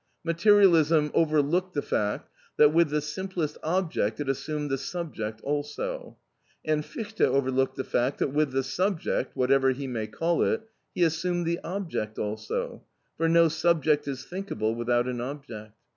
[0.23, 6.17] Materialism overlooked the fact that, with the simplest object, it assumed the subject also;
[6.65, 11.03] and Fichte overlooked the fact that with the subject (whatever he may call it) he
[11.03, 12.83] assumed the object also,
[13.15, 15.77] for no subject is thinkable without an object.